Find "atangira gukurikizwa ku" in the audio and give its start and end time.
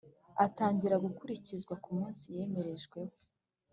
0.45-1.89